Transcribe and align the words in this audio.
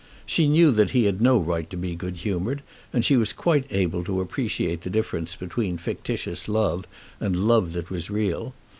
She 0.25 0.47
knew 0.47 0.71
that 0.71 0.89
he 0.97 1.03
had 1.03 1.21
no 1.21 1.37
right 1.37 1.69
to 1.69 1.77
be 1.77 1.93
good 1.93 2.17
humoured, 2.17 2.63
and 2.91 3.05
she 3.05 3.15
was 3.15 3.33
quite 3.33 3.67
able 3.69 4.03
to 4.05 4.19
appreciate 4.19 4.81
the 4.81 4.89
difference 4.89 5.35
between 5.35 5.77
fictitious 5.77 6.49
love 6.49 6.87
and 7.19 7.47
love 7.47 7.73
that 7.73 7.91
was 7.91 8.09
real. 8.09 8.55